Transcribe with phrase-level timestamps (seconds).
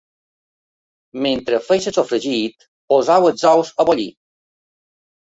[1.25, 2.65] Mentre feu el sofregit,
[2.95, 4.07] poseu els ous a bullir.